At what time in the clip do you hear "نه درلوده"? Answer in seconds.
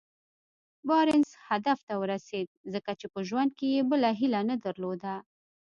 4.49-5.13